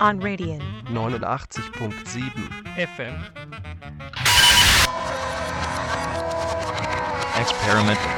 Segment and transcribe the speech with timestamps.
[0.00, 2.30] on Radian 89.7
[2.76, 3.14] FM.
[7.38, 8.10] Experimental.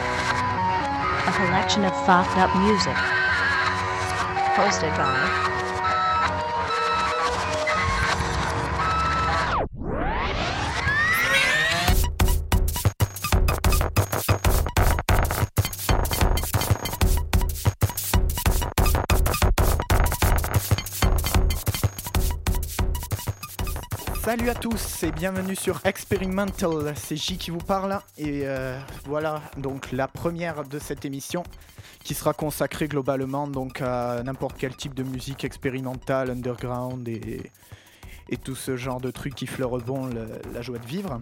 [1.26, 2.96] a collection of fucked up music.
[4.54, 5.61] Hosted by
[24.32, 29.42] Salut à tous et bienvenue sur Experimental, c'est J qui vous parle et euh, voilà
[29.58, 31.42] donc la première de cette émission
[32.02, 37.42] qui sera consacrée globalement donc à n'importe quel type de musique expérimentale, underground et,
[38.42, 40.08] tout ce genre de trucs qui fleurent bon
[40.54, 41.20] la joie de vivre.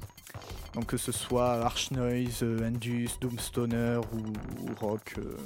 [0.74, 5.36] Donc que ce soit Arch Noise, Indus, Doomstoner ou, euh,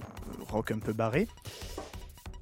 [0.50, 1.28] rock un peu barré.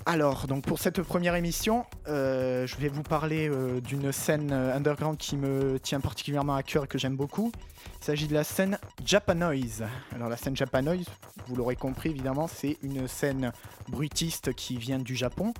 [0.05, 4.75] Alors, donc pour cette première émission, euh, je vais vous parler euh, d'une scène euh,
[4.75, 7.53] underground qui me tient particulièrement à cœur et que j'aime beaucoup.
[8.00, 9.84] Il s'agit de la scène Japanoise.
[10.12, 11.06] Alors la scène Japanoise,
[11.47, 13.53] vous l'aurez compris évidemment, c'est une scène
[13.89, 15.55] bruitiste qui vient du Japon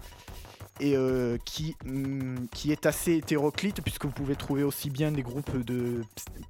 [0.81, 0.97] et
[1.45, 6.03] qui, hum, qui est assez hétéroclite puisque vous pouvez trouver aussi bien des groupes de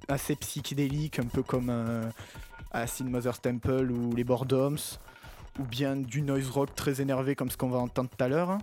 [0.07, 1.71] assez psychédéliques, un peu comme
[2.71, 4.97] Acid Mother's Temple ou les Boredoms,
[5.59, 8.57] ou bien du noise rock très énervé comme ce qu'on va entendre tout à l'heure,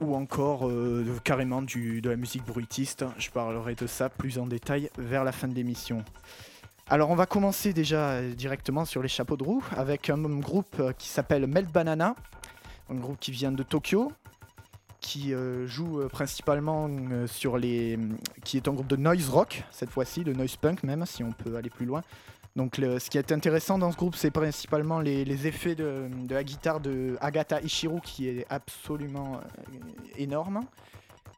[0.00, 3.04] ou encore euh, carrément de la musique bruitiste.
[3.18, 6.02] Je parlerai de ça plus en détail vers la fin de l'émission.
[6.88, 10.76] Alors on va commencer déjà euh, directement sur les chapeaux de roue avec un groupe
[10.80, 12.16] euh, qui s'appelle Melt Banana,
[12.88, 14.10] un groupe qui vient de Tokyo,
[15.00, 15.32] qui
[15.64, 16.90] joue principalement
[17.26, 17.98] sur les...
[18.44, 21.32] qui est un groupe de noise rock cette fois-ci, de noise punk même si on
[21.32, 22.02] peut aller plus loin.
[22.60, 26.78] Donc ce qui est intéressant dans ce groupe, c'est principalement les, effets de, la guitare
[26.78, 29.78] de Agata Ishiro qui est absolument euh,
[30.18, 30.60] énorme.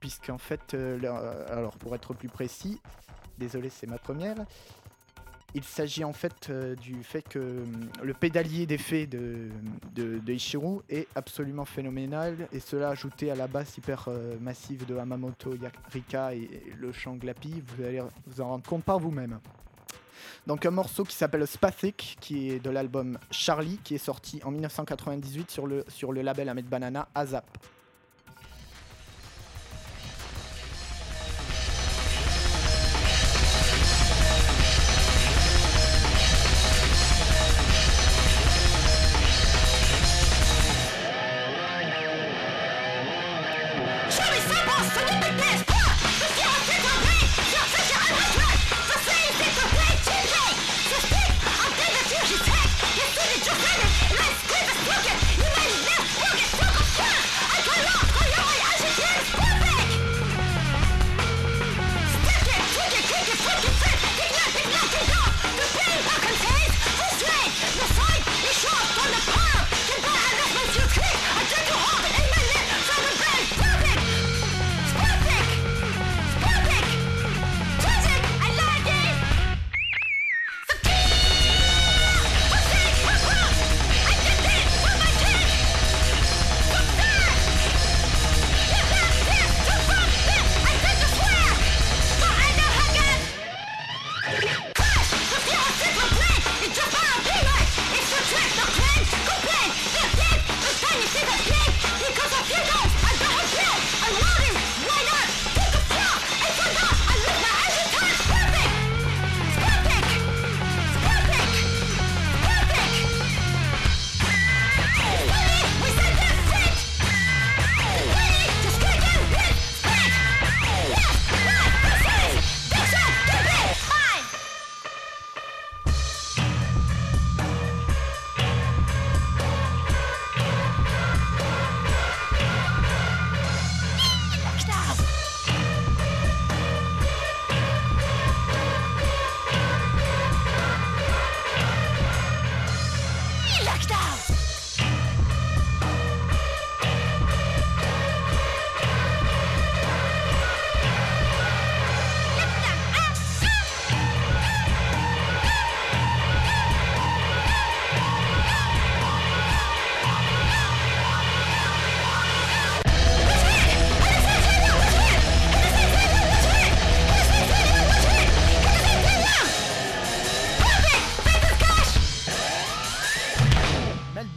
[0.00, 2.81] Puisqu'en fait, euh, euh, alors pour être plus précis,
[3.38, 4.34] désolé c'est ma première,
[5.55, 6.50] il s'agit en fait
[6.81, 7.66] du fait que
[8.03, 9.53] le pédalier d'effet de,
[10.27, 14.09] Ishiro est absolument phénoménal et cela ajouté à la basse hyper
[14.41, 15.54] massive de Hamamoto
[15.93, 19.39] Rika et le chant Glappy, vous allez vous en rendre compte par vous-même.
[20.47, 24.50] Donc un morceau qui s'appelle Spathic, qui est de l'album Charlie, qui est sorti en
[24.50, 27.47] 1998 sur le, sur le label Ahmed Banana Azap.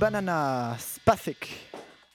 [0.06, 1.68] Banana Spathic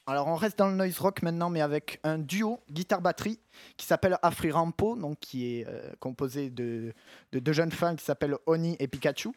[0.06, 3.40] Alors on reste dans le noise rock maintenant, mais avec un duo guitare-batterie
[3.76, 6.92] qui s'appelle Afri Rampo, donc qui est euh, composé de,
[7.32, 9.30] de deux jeunes femmes qui s'appellent Oni et Pikachu.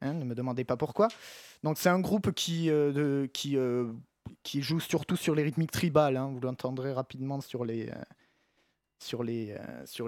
[0.00, 1.08] Hein, ne me demandez pas pourquoi.
[1.64, 3.92] Donc c'est un groupe qui, euh, euh,
[4.54, 6.16] joue surtout sur les rythmiques tribales.
[6.16, 6.30] hein.
[6.32, 7.90] Vous l'entendrez rapidement sur les,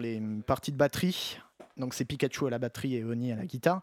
[0.00, 1.36] les parties de batterie.
[1.76, 3.82] Donc c'est Pikachu à la batterie et Oni à la guitare.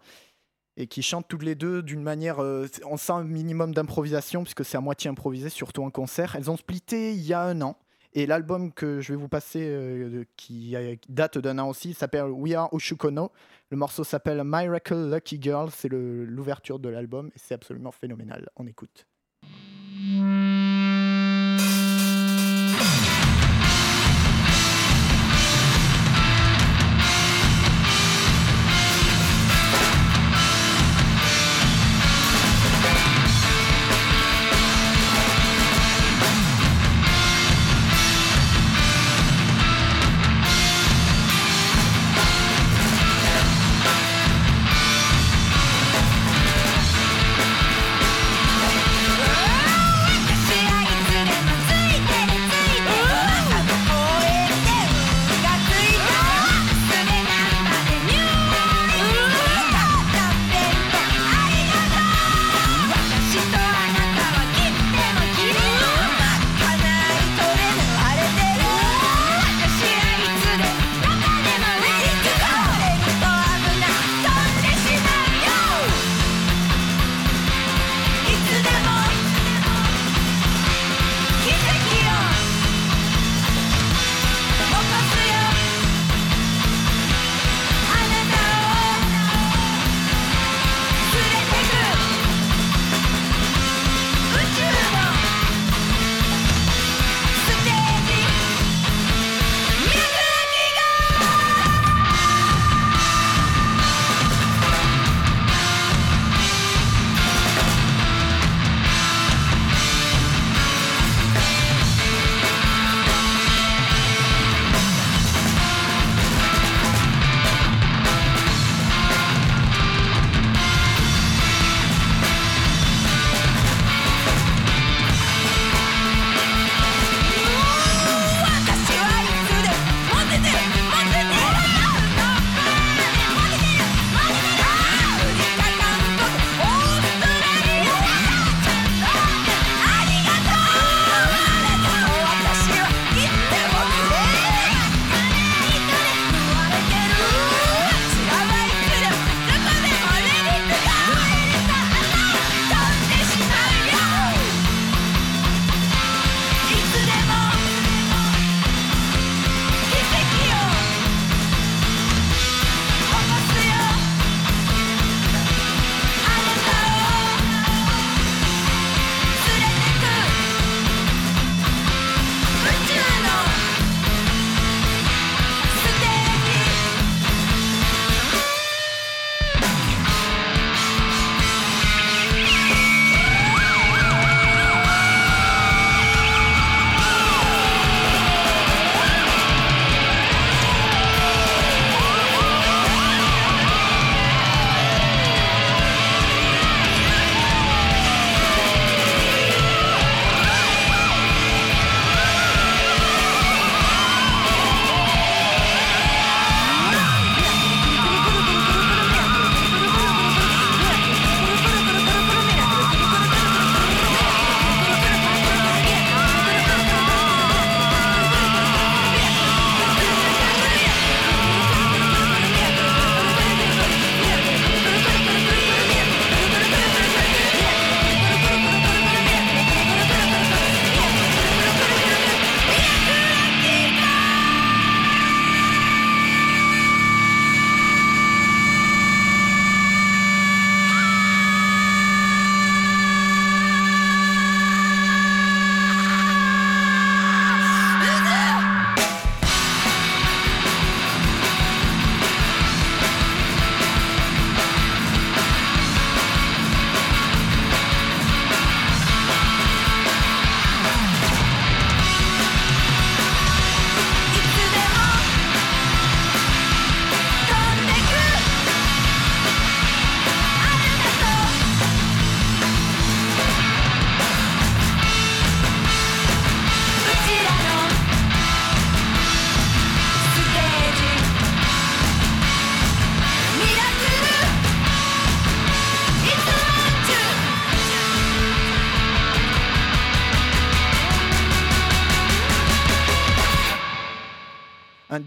[0.77, 2.39] Et qui chantent toutes les deux d'une manière.
[2.39, 6.35] euh, on sent un minimum d'improvisation, puisque c'est à moitié improvisé, surtout en concert.
[6.35, 7.77] Elles ont splitté il y a un an.
[8.13, 10.75] Et l'album que je vais vous passer, euh, qui
[11.07, 13.31] date d'un an aussi, s'appelle We Are Oshukono.
[13.69, 15.69] Le morceau s'appelle Miracle Lucky Girl.
[15.71, 18.49] C'est l'ouverture de l'album et c'est absolument phénoménal.
[18.57, 19.05] On écoute.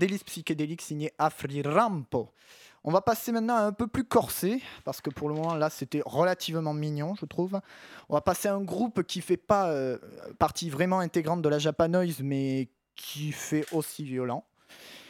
[0.06, 2.30] Psychédélique signé Afri Rampo.
[2.84, 5.70] On va passer maintenant à un peu plus corsé, parce que pour le moment là
[5.70, 7.60] c'était relativement mignon, je trouve.
[8.08, 9.98] On va passer à un groupe qui fait pas euh,
[10.38, 14.44] partie vraiment intégrante de la Japanoise, mais qui fait aussi violent.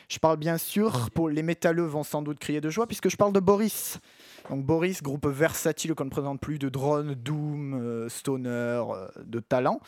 [0.08, 3.16] Je parle bien sûr, pour les métalleux vont sans doute crier de joie, puisque je
[3.16, 3.98] parle de Boris.
[4.50, 9.40] Donc Boris, groupe versatile qu'on ne présente plus de drone, doom, euh, stoner, euh, de
[9.40, 9.80] talent.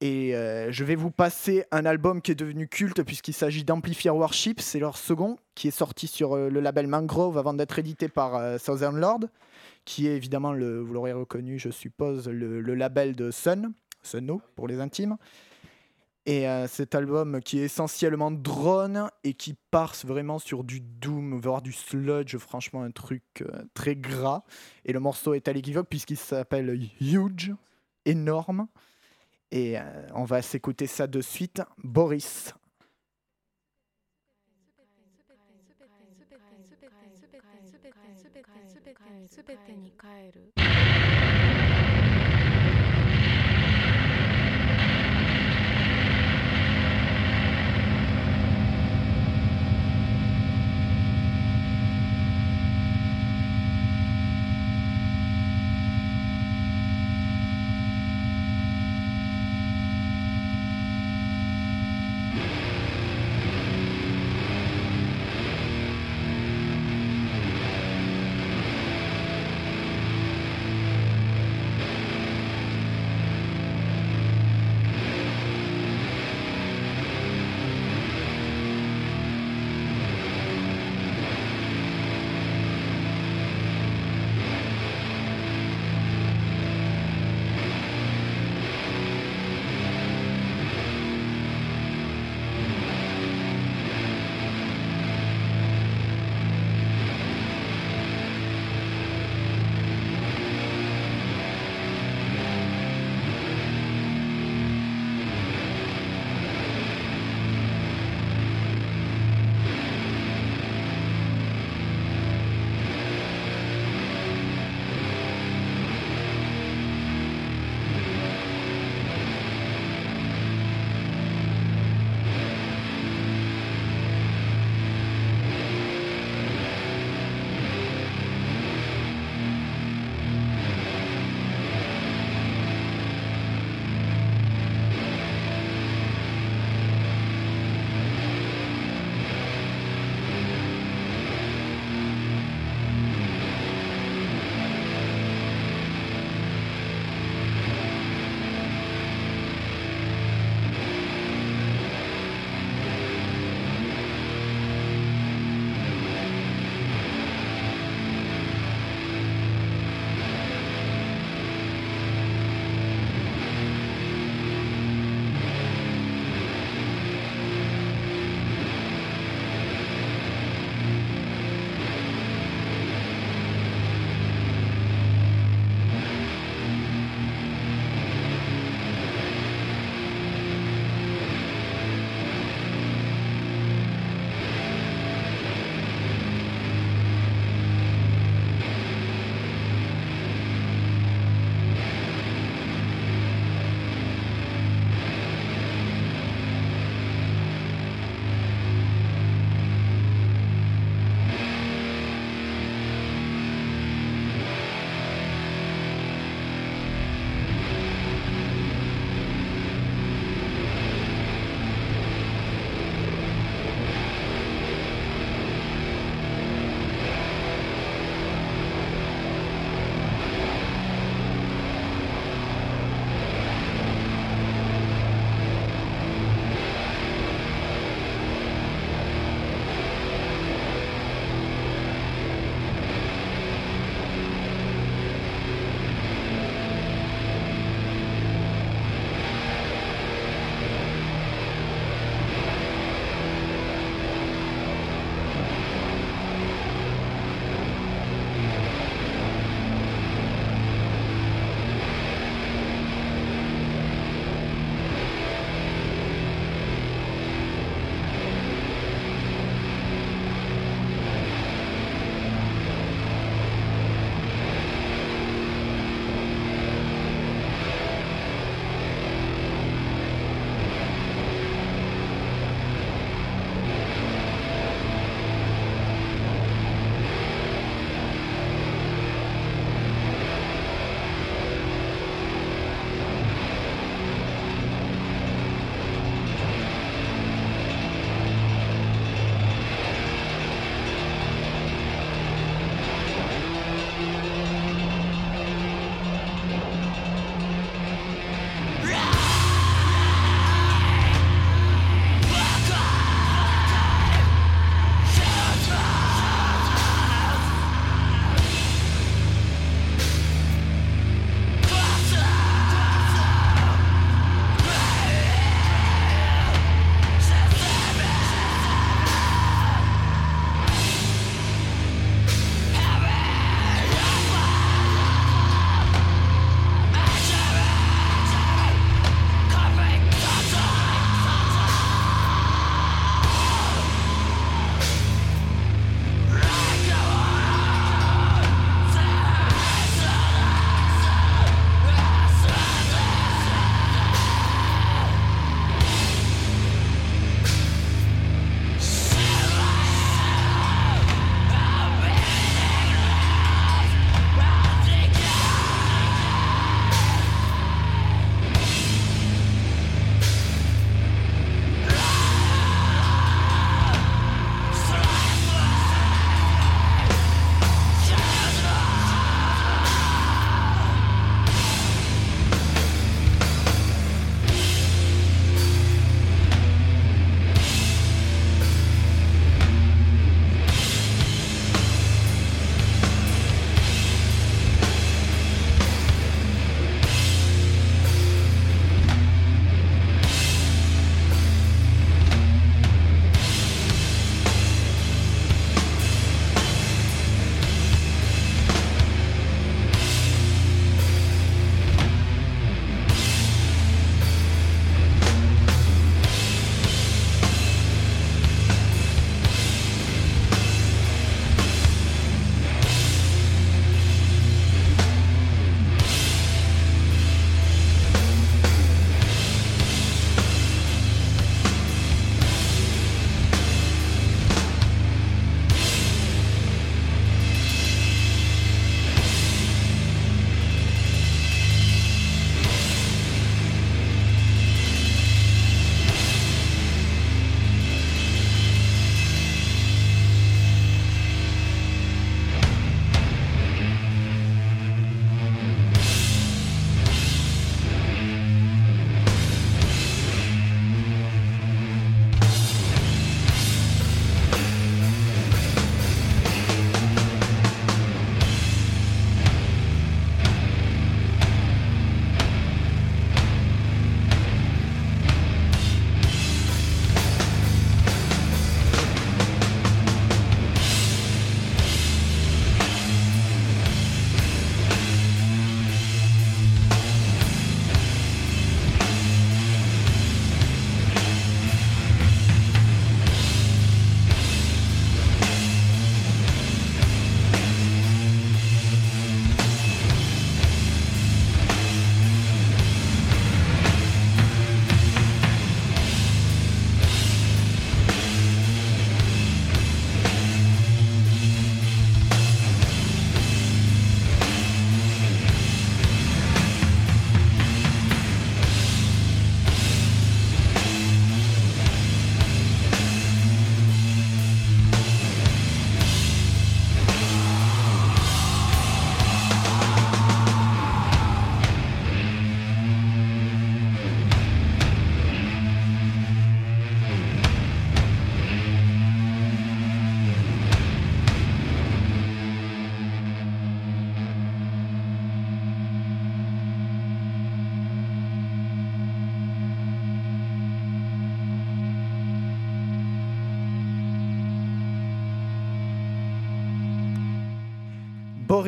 [0.00, 4.10] Et euh, je vais vous passer un album qui est devenu culte puisqu'il s'agit d'Amplifier
[4.10, 4.60] Warship.
[4.60, 8.98] C'est leur second qui est sorti sur le label Mangrove avant d'être édité par Southern
[8.98, 9.20] Lord,
[9.84, 14.68] qui est évidemment, le, vous l'aurez reconnu, je suppose, le, label de Sun, Sunno pour
[14.68, 15.18] les intimes.
[16.26, 21.40] Et euh, cet album qui est essentiellement drone et qui part vraiment sur du doom,
[21.40, 24.44] voire du sludge, franchement un truc euh, très gras.
[24.84, 27.54] Et le morceau est à l'équivoque puisqu'il s'appelle Huge,
[28.04, 28.68] énorme.
[29.52, 29.76] Et
[30.14, 31.62] on va s'écouter ça de suite.
[31.78, 32.54] Boris.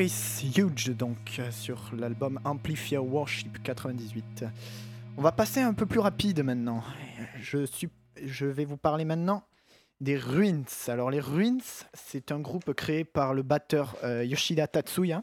[0.03, 4.45] Huge, donc, euh, sur l'album Amplifier Worship 98.
[5.17, 6.83] On va passer un peu plus rapide maintenant.
[7.41, 7.89] Je, suis,
[8.21, 9.45] je vais vous parler maintenant
[10.01, 10.65] des Ruins.
[10.89, 11.59] Alors, les Ruins,
[11.95, 15.23] c'est un groupe créé par le batteur euh, Yoshida Tatsuya,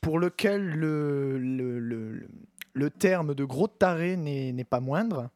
[0.00, 2.28] pour lequel le, le, le,
[2.72, 5.28] le terme de gros taré n'est pas moindre.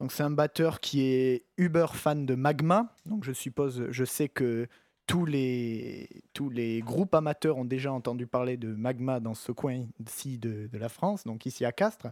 [0.00, 2.94] Donc, c'est un batteur qui est uber fan de Magma.
[3.06, 4.68] Donc, je suppose, je sais que
[5.08, 10.38] tous les, tous les groupes amateurs ont déjà entendu parler de Magma dans ce coin-ci
[10.38, 12.08] de, la France, donc ici à Castres.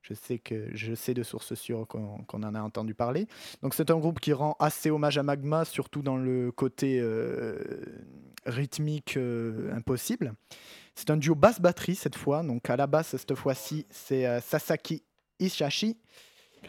[0.00, 3.26] Je sais, que, je sais de sources sûres qu'on en a entendu parler.
[3.62, 7.58] Donc c'est un groupe qui rend assez hommage à Magma, surtout dans le côté euh,
[8.44, 10.34] rythmique euh, impossible.
[10.94, 12.42] C'est un duo basse-batterie cette fois.
[12.42, 15.02] Donc à la basse, cette fois-ci, c'est euh, Sasaki
[15.40, 15.96] Ishashi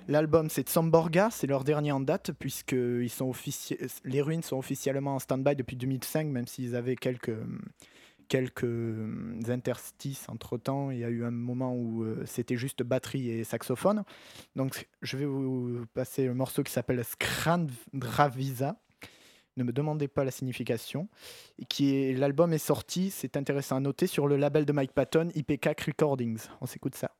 [0.08, 3.32] L'album, c'est Tsamborga, c'est leur dernier en date, puisque ils sont
[4.04, 7.36] les ruines sont officiellement en stand-by depuis 2005, même s'ils avaient quelques,
[8.28, 8.66] quelques
[9.48, 10.92] interstices entre temps.
[10.92, 14.04] Il y a eu un moment où euh, c'était juste batterie et saxophone.
[14.56, 18.78] Donc, je vais vous passer un morceau qui s'appelle Skrandravisa.
[19.58, 21.08] Ne me demandez pas la signification.
[21.70, 25.30] qui est l'album est sorti, c'est intéressant à noter, sur le label de Mike Patton,
[25.34, 26.48] IPK Recordings.
[26.62, 27.15] On s'écoute ça.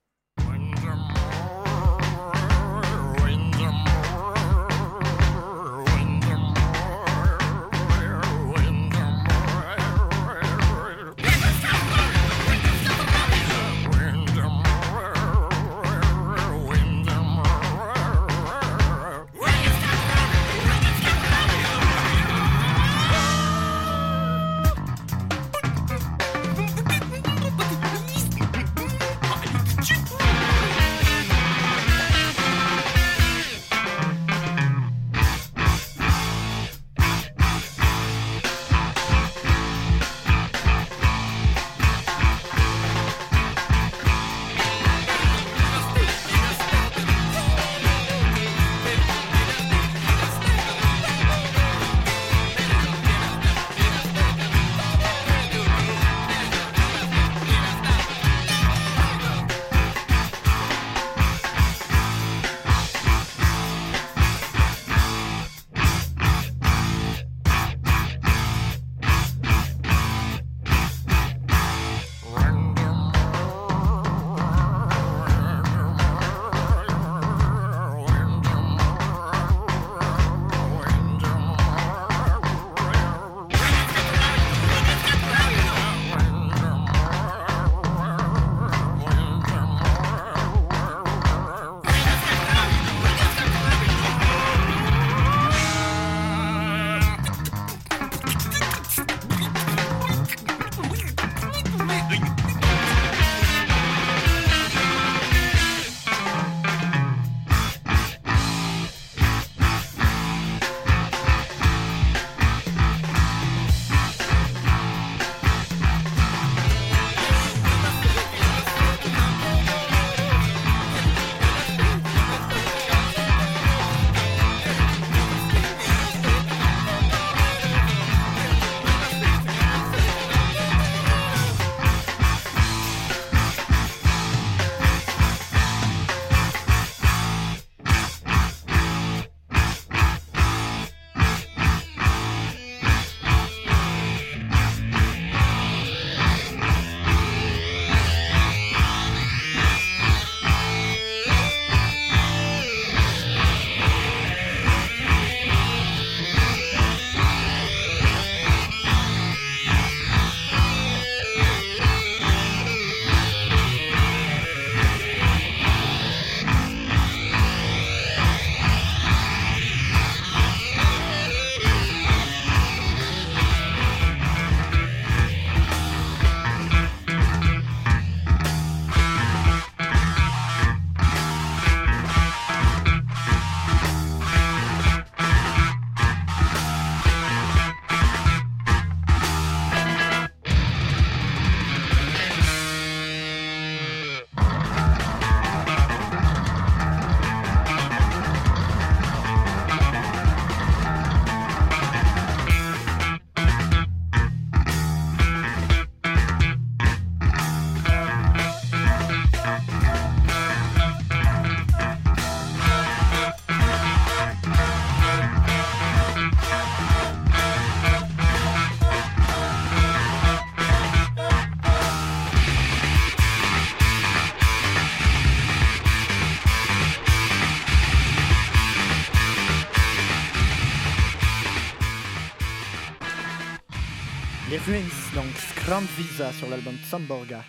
[234.56, 235.26] Les Ruins, donc
[235.66, 237.44] Grand Visa sur l'album Samborga.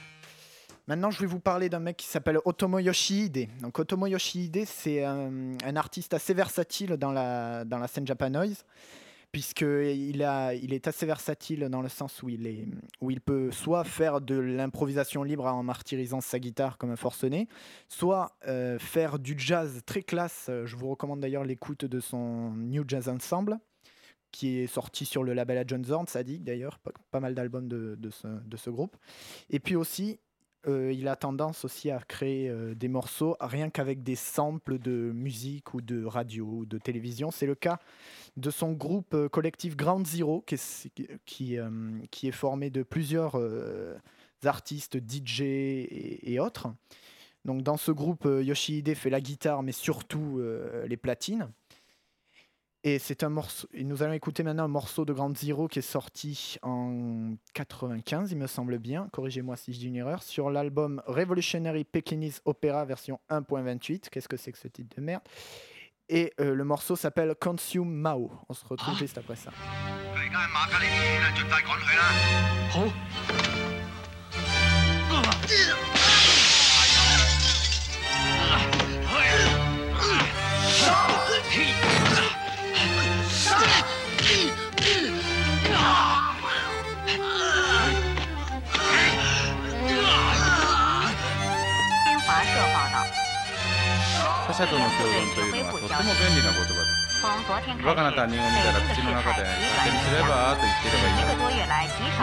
[0.88, 3.46] Maintenant, je vais vous parler d'un mec qui s'appelle Otomo Yoshihide.
[3.62, 8.64] Donc, Otomo Yoshihide, c'est un, artiste assez versatile dans la, dans la scène japanoise,
[9.30, 12.66] puisqu'il il est assez versatile dans le sens où il, est,
[13.00, 17.46] où il peut soit faire de l'improvisation libre en martyrisant sa guitare comme un forcené,
[17.88, 20.50] soit euh, faire du jazz très classe.
[20.64, 23.60] Je vous recommande d'ailleurs l'écoute de son New Jazz Ensemble
[24.32, 26.78] qui est sorti sur le label à John Zorn, Sadik d'ailleurs,
[27.10, 28.96] pas, mal d'albums de, ce, groupe.
[29.50, 30.18] Et puis aussi,
[30.66, 35.12] euh, il a tendance aussi à créer euh, des morceaux rien qu'avec des samples de
[35.14, 37.30] musique ou de radio ou de télévision.
[37.30, 37.78] C'est le cas
[38.36, 40.44] de son groupe euh, collectif Ground Zero,
[41.24, 43.40] qui est, formé de plusieurs
[44.44, 46.68] artistes, DJ et, et, autres.
[47.44, 50.42] Donc dans ce groupe, Yoshihide fait la guitare, mais surtout
[50.86, 51.48] les platines.
[52.88, 53.66] Et c'est un morceau.
[53.74, 58.30] Et nous allons écouter maintenant un morceau de Grand Zero qui est sorti en 95,
[58.30, 59.08] il me semble bien.
[59.10, 60.22] Corrigez-moi si je dis une erreur.
[60.22, 64.08] Sur l'album Revolutionary Pekingese Opera version 1.28.
[64.08, 65.24] Qu'est-ce que c'est que ce titre de merde
[66.08, 68.30] Et euh, le morceau s'appelle Consume Mao.
[68.48, 69.00] On se retrouve ah.
[69.00, 69.50] juste après ça.
[72.76, 72.92] Oh.
[81.56, 82.15] 他
[92.04, 92.96] 新华社报道。
[94.46, 95.44] 他下周能飞吗？
[95.52, 95.82] 飞不了。
[95.88, 95.92] 便
[96.34, 96.38] 利，
[97.16, 101.32] バカな他人を見たら口の中で勝手にすればと言ってればいいんだ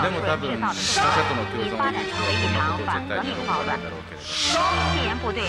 [0.04, 4.30] でも多分他者との共存を言う人はこんなことを絶対に喜ばないだろうけれど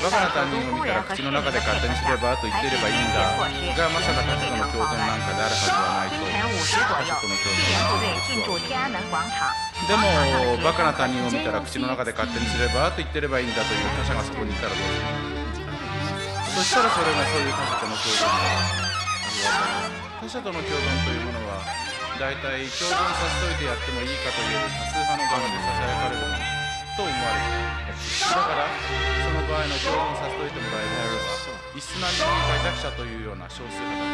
[0.01, 3.37] バカな他人を見たら口の中で勝手にすればと言ってればいいんだ
[3.77, 6.25] がまさか他者との共存なんかであるはずはないと
[6.89, 7.93] 他者との共存は
[9.85, 15.35] でもバカな他人を見たら口の中で勝手にすればと言ってればいいんだという他者がそこにいたらどうする
[16.55, 18.84] そしたらそれがそういう他者との共存だ
[19.35, 19.91] 他
[20.29, 20.71] 者との共存
[21.03, 21.59] というものは
[22.21, 26.39] 大体共存させといてやってもいいかという多数派の側でささやかれるもの
[26.95, 27.83] と思われるだ
[28.39, 31.35] からその場合の共存させといてもらえるのは
[31.75, 32.23] イスナミ理
[32.63, 34.05] 解弱者というような少数派だ。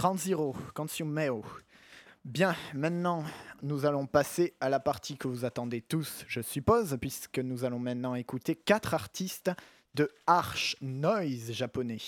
[0.00, 1.44] Grand Zero, Consume Meo.
[2.24, 3.22] Bien, maintenant,
[3.60, 7.78] nous allons passer à la partie que vous attendez tous, je suppose, puisque nous allons
[7.78, 9.50] maintenant écouter quatre artistes
[9.94, 11.98] de Arch Noise japonais.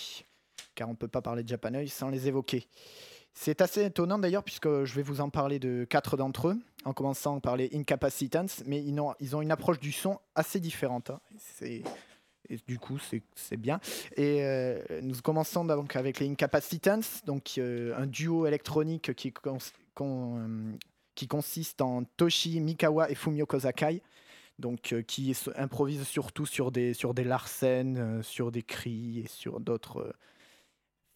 [0.74, 2.66] Car on ne peut pas parler de Japanoise sans les évoquer.
[3.35, 6.94] C'est assez étonnant d'ailleurs, puisque je vais vous en parler de quatre d'entre eux, en
[6.94, 11.11] commençant par les Incapacitants, mais ils ont, ils ont une approche du son assez différente.
[11.11, 11.20] Hein.
[11.37, 11.83] C'est
[12.48, 12.98] et du coup,
[13.35, 13.81] c'est bien.
[14.16, 19.59] Et euh, nous commençons donc avec les Incapacitants, donc euh, un duo électronique euh,
[21.14, 24.02] qui, consiste en Toshi Mikawa et Fumio Kozakai,
[24.59, 30.14] donc qui improvise surtout sur des, sur des larcènes, sur des cris et sur d'autres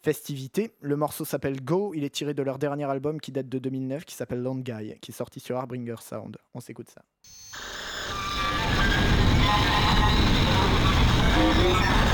[0.02, 0.72] festivités.
[0.80, 4.04] Le morceau s'appelle Go, il est tiré de leur dernier album qui date de 2009,
[4.04, 6.36] qui s'appelle Long Guy, qui est sorti sur Harbinger Sound.
[6.54, 7.02] On s'écoute ça.
[11.56, 12.05] Yeah.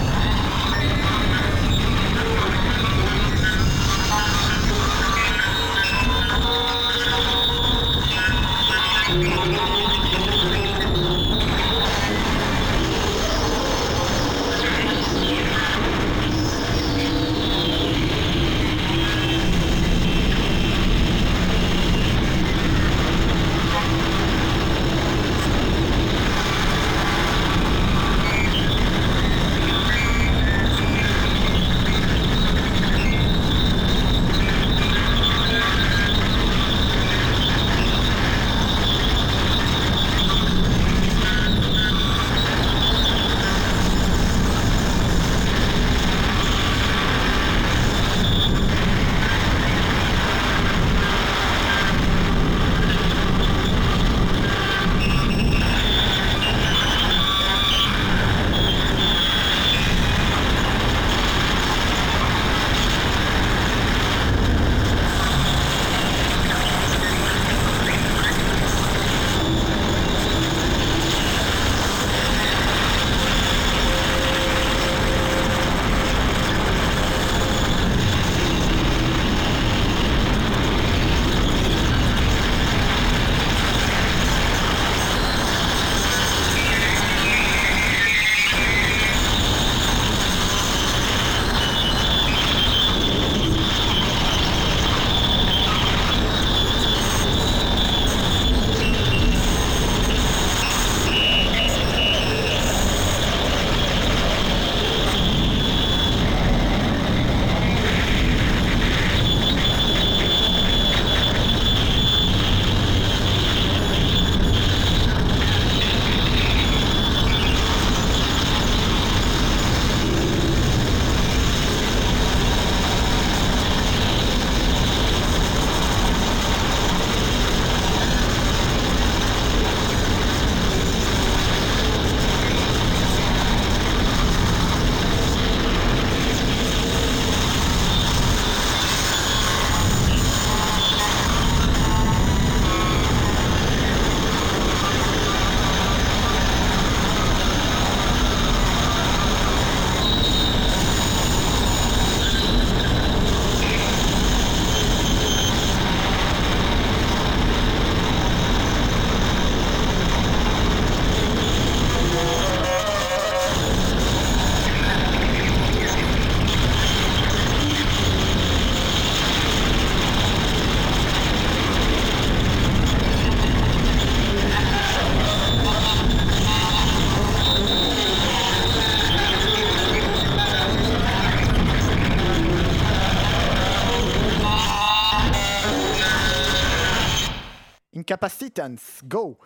[189.04, 189.38] Go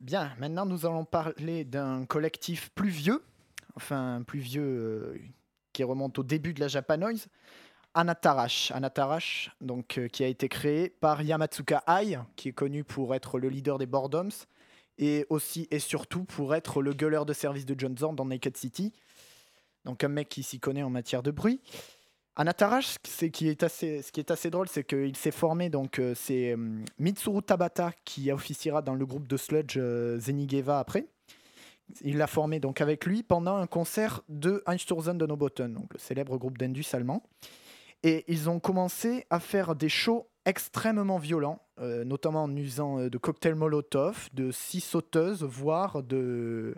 [0.00, 3.22] Bien, maintenant nous allons parler d'un collectif plus vieux,
[3.76, 5.18] enfin plus vieux euh,
[5.72, 7.28] qui remonte au début de la Japanoise,
[7.94, 8.70] Anatarash.
[8.72, 13.38] Anatarash, donc, euh, qui a été créé par Yamatsuka Ai, qui est connu pour être
[13.38, 14.28] le leader des Boredoms,
[14.98, 18.56] et aussi et surtout pour être le gueuleur de service de John Zorn dans Naked
[18.56, 18.92] City.
[19.86, 21.60] Donc un mec qui s'y connaît en matière de bruit.
[22.38, 27.42] Anatarash, ce qui est assez drôle, c'est qu'il s'est formé, donc euh, c'est euh, Mitsuru
[27.42, 31.06] Tabata qui officiera dans le groupe de sludge euh, Zenigeva après.
[32.02, 35.98] Il l'a formé donc avec lui pendant un concert de Einstürzen de Nobotten, donc le
[35.98, 37.22] célèbre groupe d'Indus allemand.
[38.02, 43.54] Et ils ont commencé à faire des shows extrêmement violents, notamment en usant de cocktails
[43.54, 46.74] Molotov, de scie sauteuses, voire de,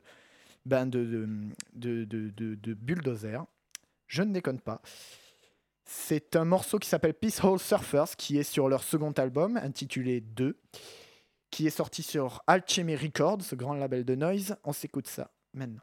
[0.66, 1.27] ben de,
[1.75, 3.44] de, de, de bulldozer.
[4.07, 4.81] Je ne déconne pas.
[5.90, 10.20] C'est un morceau qui s'appelle Peace Hole Surfers, qui est sur leur second album, intitulé
[10.20, 10.61] 2,
[11.51, 14.57] qui est sorti sur Alchemy Records, ce grand label de noise.
[14.64, 15.81] On s'écoute ça maintenant.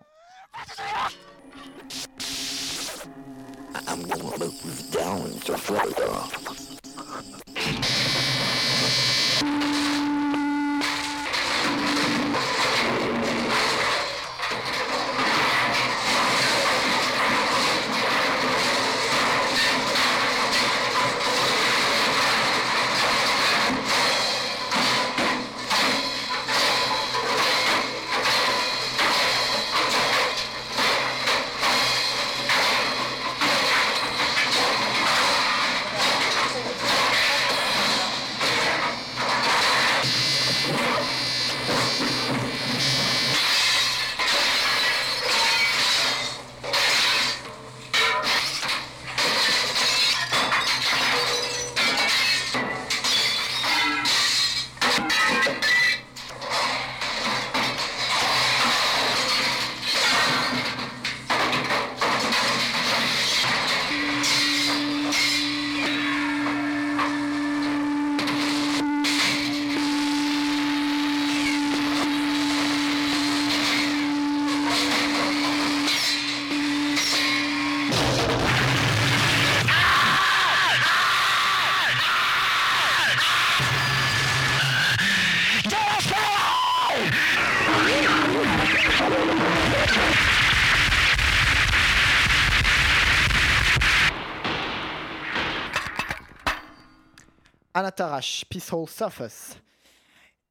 [97.95, 99.57] Anatarash, Peaceful Surface.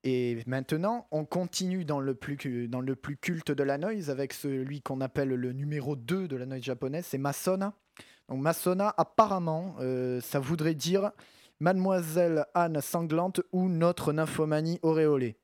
[0.02, 4.32] Et maintenant, on continue dans le, plus, dans le plus culte de la noise avec
[4.32, 7.74] celui qu'on appelle le numéro 2 de la noise japonaise, c'est Masona.
[8.30, 11.12] Donc Masona, apparemment, euh, ça voudrait dire
[11.60, 15.36] Mademoiselle Anne sanglante ou notre nymphomanie auréolée.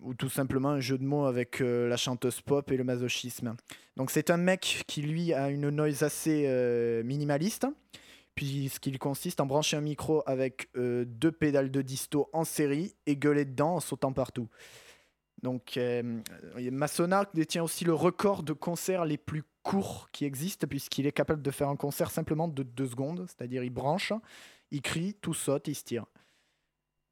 [0.00, 3.54] Ou tout simplement un jeu de mots avec euh, la chanteuse pop et le masochisme.
[3.96, 7.66] Donc c'est un mec qui lui a une noise assez euh, minimaliste
[8.36, 13.16] puisqu'il consiste en brancher un micro avec euh, deux pédales de disto en série et
[13.16, 14.48] gueuler dedans en sautant partout.
[15.42, 16.20] Donc, euh,
[17.34, 21.50] détient aussi le record de concerts les plus courts qui existent, puisqu'il est capable de
[21.50, 24.12] faire un concert simplement de deux secondes, c'est-à-dire il branche,
[24.70, 26.06] il crie, tout saute, il se tire.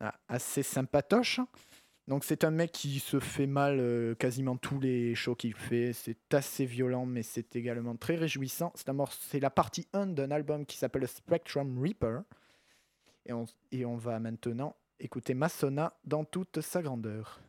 [0.01, 1.41] Ah, assez sympatoche.
[2.07, 5.93] Donc c'est un mec qui se fait mal euh, quasiment tous les shows qu'il fait.
[5.95, 8.73] C'est assez violent, mais c'est également très réjouissant.
[8.75, 12.21] C'est la partie 1 d'un album qui s'appelle Spectrum Reaper.
[13.27, 17.41] Et on, et on va maintenant écouter Masona dans toute sa grandeur.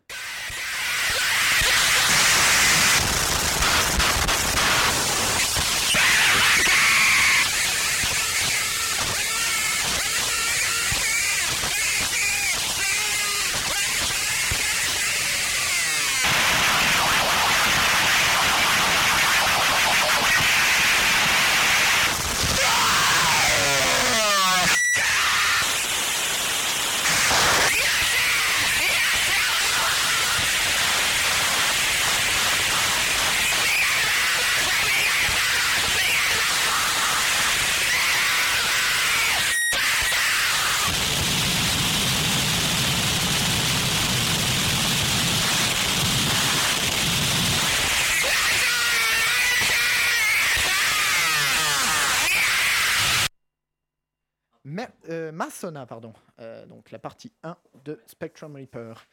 [55.87, 56.13] Pardon.
[56.39, 59.05] Euh, donc la partie 1 de Spectrum Reaper.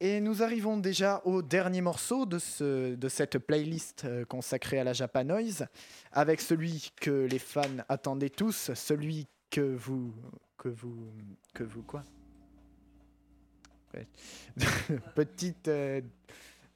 [0.00, 4.84] Et nous arrivons déjà au dernier morceau de, ce, de cette playlist euh, consacrée à
[4.84, 5.66] la Japanoise,
[6.10, 10.12] avec celui que les fans attendaient tous, celui que vous...
[10.58, 11.12] que vous...
[11.54, 12.02] que vous quoi?
[15.14, 15.70] Petite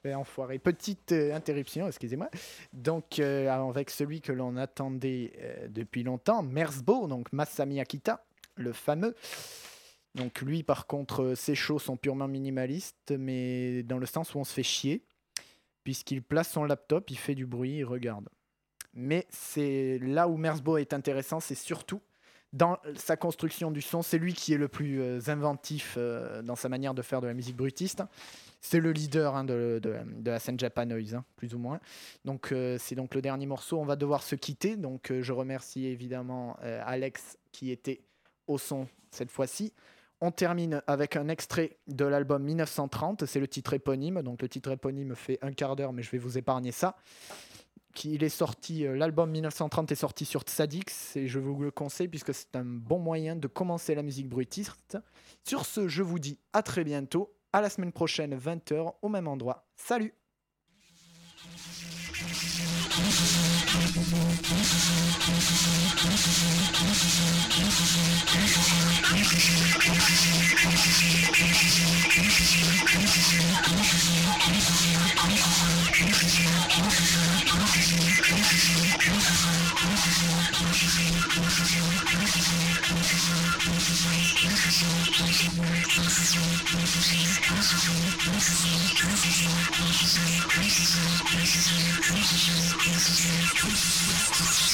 [0.05, 0.59] enfoiré.
[0.59, 2.29] Petite interruption, excusez-moi.
[2.71, 8.23] Donc, avec celui que l'on attendait depuis longtemps, Mersbo, donc Masami Akita,
[8.57, 9.15] le fameux.
[10.15, 14.43] Donc, lui, par contre, ses shows sont purement minimalistes, mais dans le sens où on
[14.43, 15.03] se fait chier,
[15.83, 18.27] puisqu'il place son laptop, il fait du bruit, il regarde.
[18.93, 22.01] Mais c'est là où Mersbo est intéressant, c'est surtout
[22.53, 24.01] dans sa construction du son.
[24.01, 27.27] C'est lui qui est le plus euh, inventif euh, dans sa manière de faire de
[27.27, 28.03] la musique brutiste.
[28.59, 29.79] C'est le leader hein, de,
[30.25, 31.79] la scène japanoise, hein, plus ou moins.
[32.25, 33.79] Donc euh, c'est donc le dernier morceau.
[33.79, 34.77] On va devoir se quitter.
[34.77, 38.01] Donc je remercie évidemment Alex qui était
[38.47, 39.73] au son cette fois-ci.
[40.19, 43.25] On termine avec un extrait de l'album 1930.
[43.25, 44.23] C'est le titre éponyme.
[44.23, 46.97] Donc le titre éponyme fait un quart d'heure, mais je vais vous épargner ça
[48.05, 52.07] il est sorti, euh, l'album 1930 est sorti sur Tsadix et je vous le conseille
[52.07, 54.97] puisque c'est un bon moyen de commencer la musique brutiste.
[55.43, 59.27] Sur ce, je vous dis à très bientôt, à la semaine prochaine, 20h au même
[59.27, 59.67] endroit.
[59.75, 60.13] Salut
[91.37, 91.96] This is
[92.29, 92.49] Thank
[94.61, 94.66] you.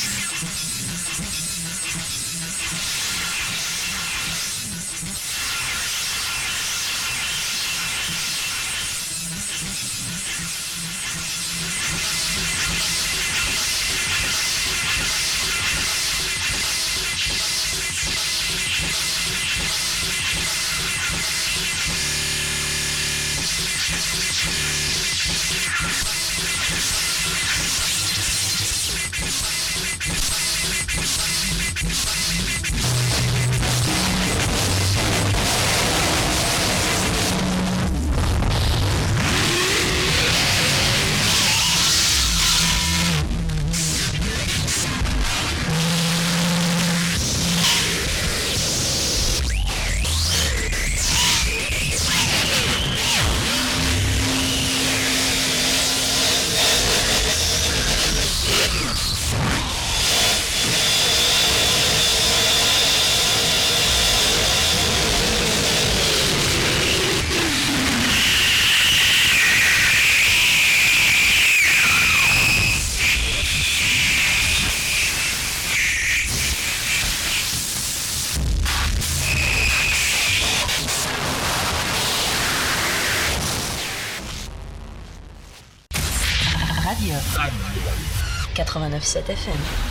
[89.03, 89.82] FM.